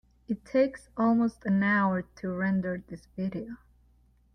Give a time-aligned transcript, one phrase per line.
[0.27, 3.57] It takes almost an hour to render this video.